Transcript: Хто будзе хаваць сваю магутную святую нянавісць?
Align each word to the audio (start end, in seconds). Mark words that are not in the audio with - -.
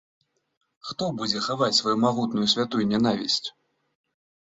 Хто 0.91 1.09
будзе 1.19 1.43
хаваць 1.49 1.71
сваю 1.81 1.95
магутную 2.07 2.47
святую 2.57 2.85
нянавісць? 2.97 3.43